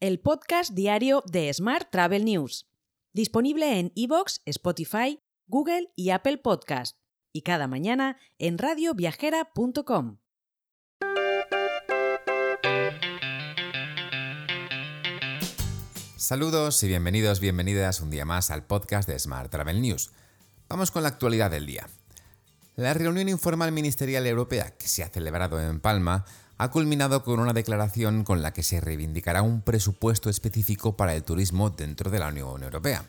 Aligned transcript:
el 0.00 0.20
podcast 0.20 0.72
diario 0.72 1.22
de 1.26 1.52
Smart 1.54 1.88
Travel 1.90 2.24
News, 2.26 2.66
disponible 3.14 3.78
en 3.78 3.92
iVoox, 3.94 4.40
Spotify, 4.44 5.22
Google 5.46 5.90
y 5.96 6.10
Apple 6.10 6.36
Podcast, 6.36 6.98
y 7.32 7.42
cada 7.42 7.66
mañana 7.66 8.18
en 8.38 8.58
radioviajera.com. 8.58 10.18
Saludos 16.16 16.82
y 16.82 16.88
bienvenidos, 16.88 17.40
bienvenidas 17.40 18.00
un 18.02 18.10
día 18.10 18.26
más 18.26 18.50
al 18.50 18.66
podcast 18.66 19.08
de 19.08 19.18
Smart 19.18 19.50
Travel 19.50 19.80
News. 19.80 20.10
Vamos 20.68 20.90
con 20.90 21.04
la 21.04 21.08
actualidad 21.08 21.50
del 21.50 21.64
día. 21.64 21.88
La 22.74 22.92
reunión 22.92 23.30
informal 23.30 23.72
ministerial 23.72 24.26
europea 24.26 24.76
que 24.76 24.88
se 24.88 25.02
ha 25.02 25.08
celebrado 25.08 25.58
en 25.58 25.80
Palma 25.80 26.26
ha 26.58 26.70
culminado 26.70 27.22
con 27.22 27.40
una 27.40 27.52
declaración 27.52 28.24
con 28.24 28.42
la 28.42 28.52
que 28.52 28.62
se 28.62 28.80
reivindicará 28.80 29.42
un 29.42 29.60
presupuesto 29.60 30.30
específico 30.30 30.96
para 30.96 31.14
el 31.14 31.22
turismo 31.22 31.70
dentro 31.70 32.10
de 32.10 32.18
la 32.18 32.28
Unión 32.28 32.62
Europea, 32.62 33.04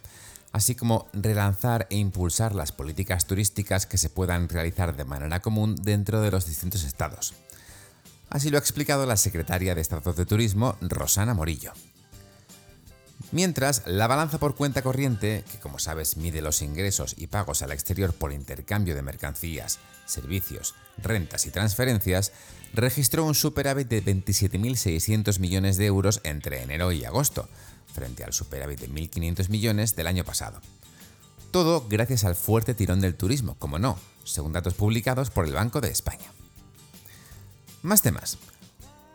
así 0.52 0.76
como 0.76 1.08
relanzar 1.14 1.88
e 1.90 1.98
impulsar 1.98 2.54
las 2.56 2.72
políticas 2.72 3.26
turísticas 3.26 3.86
que 3.86 3.98
se 3.98 4.10
puedan 4.10 4.50
realizar 4.50 4.96
de 4.96 5.06
manera 5.06 5.40
común 5.40 5.76
dentro 5.76 6.22
de 6.22 6.32
los 6.32 6.46
distintos 6.46 6.84
estados. 6.84 7.34
Así 8.30 8.50
lo 8.50 8.58
ha 8.58 8.60
explicado 8.60 9.06
la 9.06 9.16
secretaria 9.16 9.74
de 9.74 9.82
Estado 9.82 10.12
de 10.12 10.26
Turismo, 10.26 10.76
Rosana 10.82 11.34
Morillo. 11.34 11.72
Mientras, 13.32 13.84
la 13.86 14.08
balanza 14.08 14.38
por 14.38 14.56
cuenta 14.56 14.82
corriente, 14.82 15.44
que 15.52 15.60
como 15.60 15.80
sabes 15.80 16.16
mide 16.16 16.42
los 16.42 16.62
ingresos 16.62 17.14
y 17.18 17.28
pagos 17.28 17.62
al 17.62 17.74
exterior 17.74 18.14
por 18.14 18.32
intercambio 18.32 18.96
de 18.96 19.02
mercancías, 19.02 19.80
servicios, 20.06 20.76
rentas 20.98 21.46
y 21.46 21.52
transferencias, 21.52 22.32
registró 22.74 23.26
un 23.26 23.36
superávit 23.36 23.90
de 23.90 24.04
27.600 24.04 25.40
millones 25.40 25.76
de 25.76 25.86
euros 25.88 26.22
entre 26.24 26.62
enero 26.62 26.94
y 26.94 27.04
agosto, 27.04 27.50
frente 27.94 28.24
al 28.24 28.32
superávit 28.32 28.80
de 28.80 28.90
1.500 28.90 29.50
millones 29.50 29.96
del 29.98 30.08
año 30.08 30.24
pasado. 30.24 30.62
Todo 31.52 31.86
gracias 31.90 32.24
al 32.24 32.36
fuerte 32.36 32.76
tirón 32.76 33.02
del 33.02 33.16
turismo, 33.16 33.56
como 33.60 33.78
no, 33.78 33.98
según 34.24 34.54
datos 34.54 34.74
publicados 34.74 35.32
por 35.32 35.46
el 35.46 35.54
Banco 35.54 35.82
de 35.82 35.90
España. 35.90 36.32
Más 37.82 38.02
temas. 38.02 38.38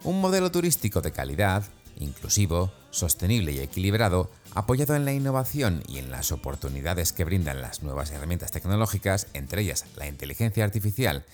Un 0.04 0.20
modelo 0.20 0.50
turístico 0.50 1.00
de 1.00 1.12
calidad, 1.12 1.64
inclusivo, 1.96 2.72
sostenible 2.90 3.52
y 3.52 3.60
equilibrado, 3.60 4.30
apoyado 4.54 4.94
en 4.94 5.04
la 5.04 5.12
innovación 5.12 5.82
y 5.88 5.98
en 5.98 6.10
las 6.10 6.32
oportunidades 6.32 7.12
que 7.12 7.24
brindan 7.24 7.62
las 7.62 7.82
nuevas 7.82 8.10
herramientas 8.10 8.50
tecnológicas, 8.50 9.26
entre 9.32 9.62
ellas 9.62 9.84
la 9.96 10.06
inteligencia 10.06 10.64
artificial, 10.64 11.24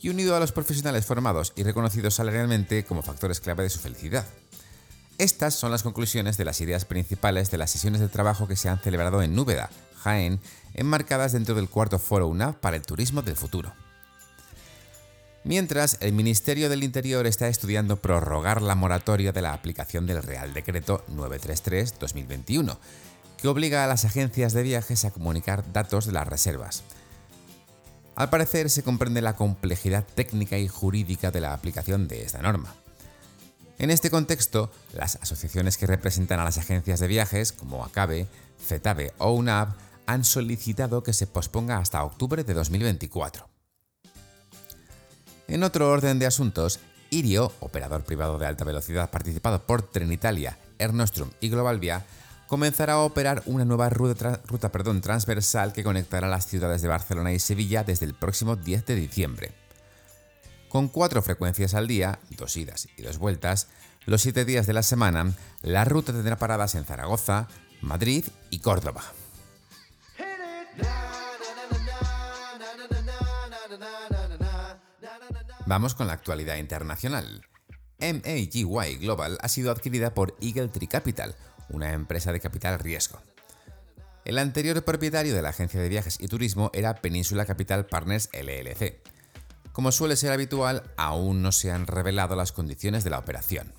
y 0.00 0.10
unido 0.10 0.36
a 0.36 0.40
los 0.40 0.52
profesionales 0.52 1.06
formados 1.06 1.52
y 1.56 1.62
reconocidos 1.62 2.14
salarialmente 2.14 2.84
como 2.84 3.02
factores 3.02 3.40
clave 3.40 3.62
de 3.62 3.70
su 3.70 3.78
felicidad. 3.78 4.26
Estas 5.16 5.54
son 5.54 5.70
las 5.70 5.82
conclusiones 5.82 6.36
de 6.36 6.44
las 6.44 6.60
ideas 6.60 6.84
principales 6.84 7.50
de 7.50 7.58
las 7.58 7.70
sesiones 7.70 8.00
de 8.00 8.08
trabajo 8.08 8.48
que 8.48 8.56
se 8.56 8.68
han 8.68 8.80
celebrado 8.80 9.22
en 9.22 9.34
Núbeda, 9.34 9.70
Jaén, 10.02 10.40
enmarcadas 10.74 11.32
dentro 11.32 11.54
del 11.54 11.70
cuarto 11.70 11.98
foro 11.98 12.26
UNAV 12.26 12.56
para 12.60 12.76
el 12.76 12.82
turismo 12.82 13.22
del 13.22 13.36
futuro. 13.36 13.72
Mientras, 15.44 15.98
el 16.00 16.14
Ministerio 16.14 16.70
del 16.70 16.82
Interior 16.82 17.26
está 17.26 17.48
estudiando 17.48 17.96
prorrogar 17.96 18.62
la 18.62 18.74
moratoria 18.74 19.30
de 19.30 19.42
la 19.42 19.52
aplicación 19.52 20.06
del 20.06 20.22
Real 20.22 20.54
Decreto 20.54 21.04
933-2021, 21.10 22.78
que 23.36 23.48
obliga 23.48 23.84
a 23.84 23.86
las 23.86 24.06
agencias 24.06 24.54
de 24.54 24.62
viajes 24.62 25.04
a 25.04 25.10
comunicar 25.10 25.70
datos 25.70 26.06
de 26.06 26.12
las 26.12 26.26
reservas. 26.26 26.82
Al 28.16 28.30
parecer 28.30 28.70
se 28.70 28.82
comprende 28.82 29.20
la 29.20 29.36
complejidad 29.36 30.06
técnica 30.14 30.56
y 30.56 30.66
jurídica 30.66 31.30
de 31.30 31.42
la 31.42 31.52
aplicación 31.52 32.08
de 32.08 32.22
esta 32.22 32.40
norma. 32.40 32.74
En 33.78 33.90
este 33.90 34.08
contexto, 34.08 34.70
las 34.94 35.16
asociaciones 35.16 35.76
que 35.76 35.86
representan 35.86 36.40
a 36.40 36.44
las 36.44 36.56
agencias 36.56 37.00
de 37.00 37.08
viajes, 37.08 37.52
como 37.52 37.84
ACABE, 37.84 38.28
CETABE 38.66 39.12
o 39.18 39.32
UNAV, 39.32 39.74
han 40.06 40.24
solicitado 40.24 41.02
que 41.02 41.12
se 41.12 41.26
posponga 41.26 41.76
hasta 41.76 42.02
octubre 42.02 42.44
de 42.44 42.54
2024. 42.54 43.53
En 45.48 45.62
otro 45.62 45.90
orden 45.90 46.18
de 46.18 46.26
asuntos, 46.26 46.80
Irio, 47.10 47.52
operador 47.60 48.02
privado 48.04 48.38
de 48.38 48.46
alta 48.46 48.64
velocidad 48.64 49.10
participado 49.10 49.66
por 49.66 49.82
Trenitalia, 49.82 50.58
Air 50.78 50.94
Nostrum 50.94 51.30
y 51.40 51.48
Globalvia, 51.48 52.04
comenzará 52.48 52.94
a 52.94 53.00
operar 53.00 53.42
una 53.46 53.64
nueva 53.64 53.88
ruta, 53.90 54.40
transversal 55.00 55.72
que 55.72 55.84
conectará 55.84 56.28
las 56.28 56.46
ciudades 56.46 56.82
de 56.82 56.88
Barcelona 56.88 57.32
y 57.32 57.38
Sevilla 57.38 57.84
desde 57.84 58.06
el 58.06 58.14
próximo 58.14 58.56
10 58.56 58.86
de 58.86 58.94
diciembre. 58.94 59.52
Con 60.68 60.88
cuatro 60.88 61.22
frecuencias 61.22 61.74
al 61.74 61.86
día, 61.86 62.18
dos 62.30 62.56
idas 62.56 62.88
y 62.96 63.02
dos 63.02 63.18
vueltas, 63.18 63.68
los 64.06 64.22
siete 64.22 64.44
días 64.44 64.66
de 64.66 64.72
la 64.72 64.82
semana, 64.82 65.32
la 65.62 65.84
ruta 65.84 66.12
tendrá 66.12 66.36
paradas 66.36 66.74
en 66.74 66.84
Zaragoza, 66.84 67.48
Madrid 67.80 68.24
y 68.50 68.58
Córdoba. 68.58 69.02
Vamos 75.66 75.94
con 75.94 76.06
la 76.06 76.12
actualidad 76.12 76.56
internacional. 76.56 77.46
MAGY 77.98 78.98
Global 78.98 79.38
ha 79.40 79.48
sido 79.48 79.70
adquirida 79.70 80.12
por 80.12 80.36
Eagle 80.42 80.68
Tree 80.68 80.88
Capital, 80.88 81.34
una 81.70 81.94
empresa 81.94 82.32
de 82.32 82.40
capital 82.40 82.78
riesgo. 82.78 83.18
El 84.26 84.38
anterior 84.38 84.84
propietario 84.84 85.34
de 85.34 85.40
la 85.40 85.50
agencia 85.50 85.80
de 85.80 85.88
viajes 85.88 86.20
y 86.20 86.28
turismo 86.28 86.70
era 86.74 86.96
Península 86.96 87.46
Capital 87.46 87.86
Partners 87.86 88.28
LLC. 88.34 89.00
Como 89.72 89.90
suele 89.90 90.16
ser 90.16 90.32
habitual, 90.32 90.82
aún 90.98 91.40
no 91.40 91.50
se 91.50 91.72
han 91.72 91.86
revelado 91.86 92.36
las 92.36 92.52
condiciones 92.52 93.02
de 93.02 93.10
la 93.10 93.18
operación. 93.18 93.72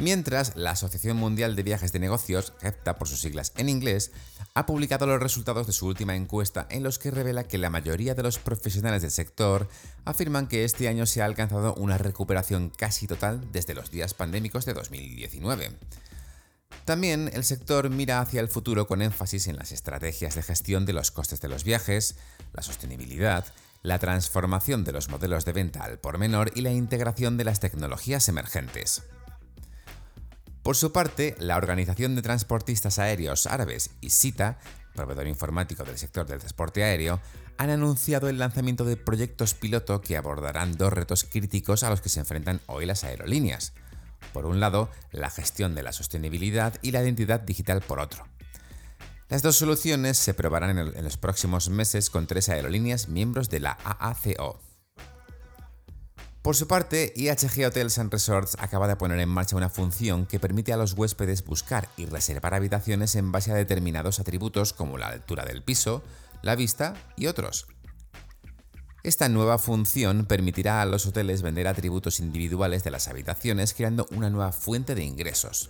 Mientras, 0.00 0.54
la 0.54 0.70
Asociación 0.70 1.16
Mundial 1.16 1.56
de 1.56 1.64
Viajes 1.64 1.90
de 1.90 1.98
Negocios, 1.98 2.52
GEPTA 2.60 2.94
por 2.96 3.08
sus 3.08 3.20
siglas 3.20 3.52
en 3.56 3.68
inglés, 3.68 4.12
ha 4.54 4.64
publicado 4.64 5.06
los 5.06 5.20
resultados 5.20 5.66
de 5.66 5.72
su 5.72 5.88
última 5.88 6.14
encuesta 6.14 6.68
en 6.70 6.84
los 6.84 7.00
que 7.00 7.10
revela 7.10 7.48
que 7.48 7.58
la 7.58 7.68
mayoría 7.68 8.14
de 8.14 8.22
los 8.22 8.38
profesionales 8.38 9.02
del 9.02 9.10
sector 9.10 9.68
afirman 10.04 10.46
que 10.46 10.62
este 10.64 10.86
año 10.86 11.04
se 11.04 11.20
ha 11.20 11.24
alcanzado 11.24 11.74
una 11.74 11.98
recuperación 11.98 12.70
casi 12.70 13.08
total 13.08 13.50
desde 13.50 13.74
los 13.74 13.90
días 13.90 14.14
pandémicos 14.14 14.66
de 14.66 14.74
2019. 14.74 15.72
También 16.84 17.28
el 17.34 17.42
sector 17.42 17.90
mira 17.90 18.20
hacia 18.20 18.40
el 18.40 18.48
futuro 18.48 18.86
con 18.86 19.02
énfasis 19.02 19.48
en 19.48 19.56
las 19.56 19.72
estrategias 19.72 20.36
de 20.36 20.42
gestión 20.44 20.86
de 20.86 20.92
los 20.92 21.10
costes 21.10 21.40
de 21.40 21.48
los 21.48 21.64
viajes, 21.64 22.14
la 22.52 22.62
sostenibilidad, 22.62 23.46
la 23.82 23.98
transformación 23.98 24.84
de 24.84 24.92
los 24.92 25.08
modelos 25.08 25.44
de 25.44 25.52
venta 25.52 25.82
al 25.82 25.98
por 25.98 26.18
menor 26.18 26.52
y 26.54 26.60
la 26.60 26.70
integración 26.70 27.36
de 27.36 27.44
las 27.44 27.58
tecnologías 27.58 28.28
emergentes. 28.28 29.02
Por 30.68 30.76
su 30.76 30.92
parte, 30.92 31.34
la 31.38 31.56
Organización 31.56 32.14
de 32.14 32.20
Transportistas 32.20 32.98
Aéreos 32.98 33.46
Árabes 33.46 33.88
y 34.02 34.10
SITA, 34.10 34.58
proveedor 34.94 35.26
informático 35.26 35.82
del 35.82 35.96
sector 35.96 36.26
del 36.26 36.40
transporte 36.40 36.84
aéreo, 36.84 37.22
han 37.56 37.70
anunciado 37.70 38.28
el 38.28 38.38
lanzamiento 38.38 38.84
de 38.84 38.98
proyectos 38.98 39.54
piloto 39.54 40.02
que 40.02 40.18
abordarán 40.18 40.76
dos 40.76 40.92
retos 40.92 41.24
críticos 41.24 41.84
a 41.84 41.88
los 41.88 42.02
que 42.02 42.10
se 42.10 42.20
enfrentan 42.20 42.60
hoy 42.66 42.84
las 42.84 43.02
aerolíneas. 43.02 43.72
Por 44.34 44.44
un 44.44 44.60
lado, 44.60 44.90
la 45.10 45.30
gestión 45.30 45.74
de 45.74 45.82
la 45.82 45.92
sostenibilidad 45.92 46.74
y 46.82 46.90
la 46.90 47.02
identidad 47.02 47.40
digital 47.40 47.80
por 47.80 47.98
otro. 47.98 48.26
Las 49.30 49.40
dos 49.40 49.56
soluciones 49.56 50.18
se 50.18 50.34
probarán 50.34 50.76
en, 50.76 51.02
los 51.02 51.16
próximos 51.16 51.70
meses 51.70 52.10
con 52.10 52.26
tres 52.26 52.50
aerolíneas 52.50 53.08
miembros 53.08 53.48
de 53.48 53.60
la 53.60 53.78
AACO. 53.84 54.67
Por 56.48 56.56
su 56.56 56.66
parte, 56.66 57.12
IHG 57.14 57.66
Hotels 57.66 57.98
and 57.98 58.10
Resorts 58.10 58.56
acaba 58.58 58.88
de 58.88 58.96
poner 58.96 59.20
en 59.20 59.28
marcha 59.28 59.54
una 59.54 59.68
función 59.68 60.24
que 60.24 60.40
permite 60.40 60.72
a 60.72 60.78
los 60.78 60.94
huéspedes 60.94 61.44
buscar 61.44 61.90
y 61.98 62.06
reservar 62.06 62.54
habitaciones 62.54 63.16
en 63.16 63.30
base 63.32 63.52
a 63.52 63.54
determinados 63.54 64.18
atributos 64.18 64.72
como 64.72 64.96
la 64.96 65.08
altura 65.08 65.44
del 65.44 65.62
piso, 65.62 66.02
la 66.40 66.56
vista 66.56 66.94
y 67.18 67.26
otros. 67.26 67.66
Esta 69.02 69.28
nueva 69.28 69.58
función 69.58 70.24
permitirá 70.24 70.80
a 70.80 70.86
los 70.86 71.04
hoteles 71.04 71.42
vender 71.42 71.68
atributos 71.68 72.18
individuales 72.18 72.82
de 72.82 72.92
las 72.92 73.08
habitaciones 73.08 73.74
creando 73.74 74.06
una 74.12 74.30
nueva 74.30 74.52
fuente 74.52 74.94
de 74.94 75.04
ingresos. 75.04 75.68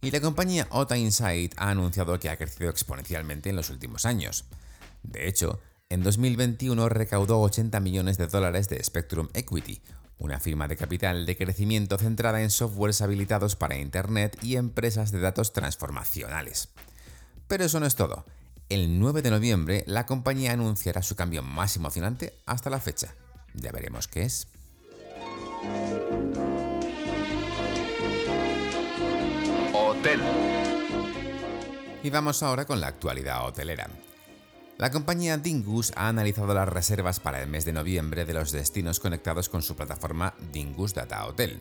Y 0.00 0.10
la 0.10 0.22
compañía 0.22 0.66
OTA 0.70 0.96
Insight 0.96 1.52
ha 1.58 1.68
anunciado 1.68 2.18
que 2.18 2.30
ha 2.30 2.38
crecido 2.38 2.70
exponencialmente 2.70 3.50
en 3.50 3.56
los 3.56 3.68
últimos 3.68 4.06
años. 4.06 4.46
De 5.02 5.28
hecho, 5.28 5.60
en 5.90 6.04
2021 6.04 6.88
recaudó 6.88 7.40
80 7.40 7.80
millones 7.80 8.16
de 8.16 8.28
dólares 8.28 8.68
de 8.68 8.82
Spectrum 8.82 9.28
Equity, 9.34 9.82
una 10.18 10.38
firma 10.38 10.68
de 10.68 10.76
capital 10.76 11.26
de 11.26 11.36
crecimiento 11.36 11.98
centrada 11.98 12.40
en 12.42 12.50
softwares 12.50 13.02
habilitados 13.02 13.56
para 13.56 13.76
Internet 13.76 14.38
y 14.40 14.54
empresas 14.54 15.10
de 15.10 15.18
datos 15.18 15.52
transformacionales. 15.52 16.68
Pero 17.48 17.64
eso 17.64 17.80
no 17.80 17.86
es 17.86 17.96
todo. 17.96 18.24
El 18.68 19.00
9 19.00 19.20
de 19.22 19.30
noviembre 19.32 19.84
la 19.88 20.06
compañía 20.06 20.52
anunciará 20.52 21.02
su 21.02 21.16
cambio 21.16 21.42
más 21.42 21.74
emocionante 21.74 22.38
hasta 22.46 22.70
la 22.70 22.78
fecha. 22.78 23.16
Ya 23.54 23.72
veremos 23.72 24.06
qué 24.06 24.22
es. 24.22 24.46
Hotel. 29.74 30.20
Y 32.04 32.10
vamos 32.10 32.44
ahora 32.44 32.64
con 32.64 32.80
la 32.80 32.86
actualidad 32.86 33.44
hotelera. 33.44 33.90
La 34.80 34.90
compañía 34.90 35.36
Dingus 35.36 35.92
ha 35.94 36.08
analizado 36.08 36.54
las 36.54 36.66
reservas 36.66 37.20
para 37.20 37.42
el 37.42 37.50
mes 37.50 37.66
de 37.66 37.74
noviembre 37.74 38.24
de 38.24 38.32
los 38.32 38.50
destinos 38.50 38.98
conectados 38.98 39.50
con 39.50 39.60
su 39.60 39.76
plataforma 39.76 40.32
Dingus 40.54 40.94
Data 40.94 41.26
Hotel. 41.26 41.60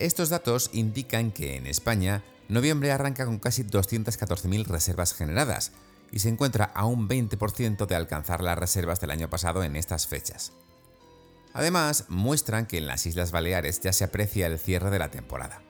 Estos 0.00 0.28
datos 0.28 0.70
indican 0.72 1.30
que 1.30 1.54
en 1.54 1.68
España 1.68 2.24
noviembre 2.48 2.90
arranca 2.90 3.26
con 3.26 3.38
casi 3.38 3.62
214.000 3.62 4.66
reservas 4.66 5.14
generadas 5.14 5.70
y 6.10 6.18
se 6.18 6.30
encuentra 6.30 6.64
a 6.64 6.84
un 6.84 7.08
20% 7.08 7.86
de 7.86 7.94
alcanzar 7.94 8.42
las 8.42 8.58
reservas 8.58 9.00
del 9.00 9.12
año 9.12 9.30
pasado 9.30 9.62
en 9.62 9.76
estas 9.76 10.08
fechas. 10.08 10.50
Además, 11.52 12.06
muestran 12.08 12.66
que 12.66 12.78
en 12.78 12.88
las 12.88 13.06
Islas 13.06 13.30
Baleares 13.30 13.78
ya 13.82 13.92
se 13.92 14.02
aprecia 14.02 14.48
el 14.48 14.58
cierre 14.58 14.90
de 14.90 14.98
la 14.98 15.12
temporada, 15.12 15.62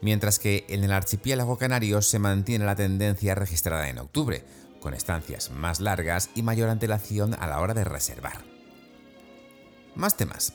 mientras 0.00 0.38
que 0.38 0.64
en 0.70 0.84
el 0.84 0.92
archipiélago 0.92 1.58
canario 1.58 2.00
se 2.00 2.18
mantiene 2.18 2.64
la 2.64 2.76
tendencia 2.76 3.34
registrada 3.34 3.90
en 3.90 3.98
octubre, 3.98 4.42
con 4.80 4.94
estancias 4.94 5.50
más 5.50 5.80
largas 5.80 6.30
y 6.34 6.42
mayor 6.42 6.68
antelación 6.68 7.34
a 7.38 7.46
la 7.46 7.60
hora 7.60 7.74
de 7.74 7.84
reservar. 7.84 8.44
Más 9.94 10.16
temas. 10.16 10.54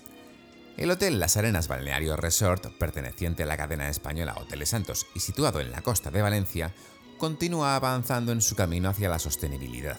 El 0.78 0.92
Hotel 0.92 1.20
Las 1.20 1.38
Arenas 1.38 1.68
Balneario 1.68 2.18
Resort, 2.18 2.68
perteneciente 2.78 3.44
a 3.44 3.46
la 3.46 3.56
cadena 3.56 3.90
española 3.90 4.36
Hoteles 4.38 4.70
Santos 4.70 5.08
y 5.16 5.22
situado 5.22 5.62
en 5.62 5.72
la 5.72 5.82
costa 5.82 6.12
de 6.12 6.22
Valencia, 6.22 6.74
continúa 7.18 7.76
avanzando 7.76 8.32
en 8.32 8.42
su 8.42 8.56
camino 8.56 8.90
hacia 8.90 9.08
la 9.08 9.20
sostenibilidad. 9.20 9.98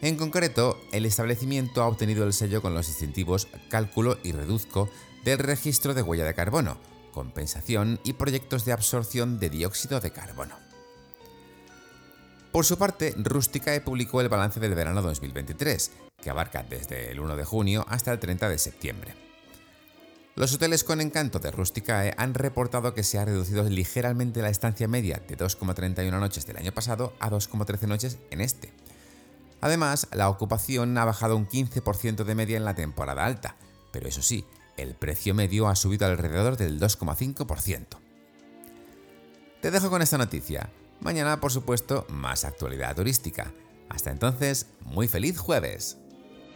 En 0.00 0.16
concreto, 0.16 0.80
el 0.92 1.04
establecimiento 1.04 1.82
ha 1.82 1.86
obtenido 1.86 2.24
el 2.24 2.32
sello 2.32 2.62
con 2.62 2.72
los 2.72 2.86
distintivos 2.86 3.48
Cálculo 3.68 4.18
y 4.22 4.32
Reduzco 4.32 4.88
del 5.24 5.38
registro 5.38 5.92
de 5.92 6.00
huella 6.00 6.24
de 6.24 6.34
carbono, 6.34 6.78
compensación 7.12 8.00
y 8.02 8.14
proyectos 8.14 8.64
de 8.64 8.72
absorción 8.72 9.38
de 9.38 9.50
dióxido 9.50 10.00
de 10.00 10.10
carbono. 10.10 10.69
Por 12.52 12.64
su 12.64 12.76
parte, 12.76 13.14
Rusticae 13.16 13.80
publicó 13.80 14.20
el 14.20 14.28
balance 14.28 14.58
del 14.58 14.74
verano 14.74 15.02
2023, 15.02 15.92
que 16.20 16.30
abarca 16.30 16.64
desde 16.64 17.12
el 17.12 17.20
1 17.20 17.36
de 17.36 17.44
junio 17.44 17.86
hasta 17.88 18.12
el 18.12 18.18
30 18.18 18.48
de 18.48 18.58
septiembre. 18.58 19.14
Los 20.34 20.52
hoteles 20.54 20.82
con 20.82 21.00
encanto 21.00 21.38
de 21.38 21.52
Rusticae 21.52 22.14
han 22.16 22.34
reportado 22.34 22.92
que 22.92 23.04
se 23.04 23.18
ha 23.18 23.24
reducido 23.24 23.62
ligeramente 23.64 24.42
la 24.42 24.48
estancia 24.48 24.88
media 24.88 25.22
de 25.28 25.36
2,31 25.36 26.18
noches 26.18 26.46
del 26.46 26.56
año 26.56 26.72
pasado 26.72 27.12
a 27.20 27.30
2,13 27.30 27.86
noches 27.86 28.18
en 28.30 28.40
este. 28.40 28.72
Además, 29.60 30.08
la 30.12 30.28
ocupación 30.28 30.96
ha 30.98 31.04
bajado 31.04 31.36
un 31.36 31.46
15% 31.46 32.24
de 32.24 32.34
media 32.34 32.56
en 32.56 32.64
la 32.64 32.74
temporada 32.74 33.26
alta, 33.26 33.56
pero 33.92 34.08
eso 34.08 34.22
sí, 34.22 34.44
el 34.76 34.94
precio 34.94 35.34
medio 35.34 35.68
ha 35.68 35.76
subido 35.76 36.06
alrededor 36.06 36.56
del 36.56 36.80
2,5%. 36.80 37.86
Te 39.60 39.70
dejo 39.70 39.90
con 39.90 40.02
esta 40.02 40.18
noticia. 40.18 40.70
Mañana, 41.00 41.40
por 41.40 41.50
supuesto, 41.50 42.06
más 42.08 42.44
actualidad 42.44 42.94
turística. 42.94 43.52
Hasta 43.88 44.10
entonces, 44.10 44.66
muy 44.84 45.08
feliz 45.08 45.38
jueves. 45.38 45.98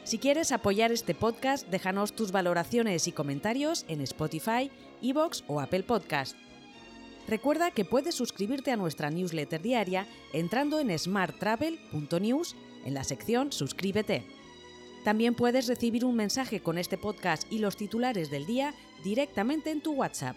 Si 0.04 0.18
quieres 0.18 0.52
apoyar 0.52 0.92
este 0.92 1.14
podcast, 1.14 1.66
déjanos 1.68 2.14
tus 2.14 2.30
valoraciones 2.30 3.08
y 3.08 3.12
comentarios 3.12 3.86
en 3.88 4.02
Spotify, 4.02 4.70
Evox 5.00 5.44
o 5.46 5.60
Apple 5.60 5.82
Podcast. 5.84 6.36
Recuerda 7.26 7.70
que 7.70 7.86
puedes 7.86 8.14
suscribirte 8.14 8.70
a 8.70 8.76
nuestra 8.76 9.10
newsletter 9.10 9.62
diaria 9.62 10.06
entrando 10.34 10.78
en 10.78 10.96
smarttravel.news 10.96 12.54
en 12.84 12.92
la 12.92 13.02
sección 13.02 13.50
Suscríbete. 13.50 14.26
También 15.04 15.34
puedes 15.34 15.66
recibir 15.68 16.04
un 16.04 16.16
mensaje 16.16 16.60
con 16.60 16.76
este 16.76 16.98
podcast 16.98 17.50
y 17.50 17.58
los 17.58 17.76
titulares 17.76 18.30
del 18.30 18.44
día 18.44 18.74
directamente 19.02 19.70
en 19.70 19.82
tu 19.82 19.92
WhatsApp. 19.92 20.36